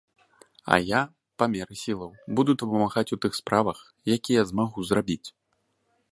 А 0.75 0.77
я, 0.83 1.01
па 1.41 1.47
меры 1.55 1.75
сілаў, 1.81 2.11
буду 2.39 2.51
дапамагаць 2.61 3.05
у 3.17 3.19
тых 3.25 3.37
справах, 3.41 3.77
якія 4.17 4.41
змагу 4.53 4.79
зрабіць. 4.93 5.23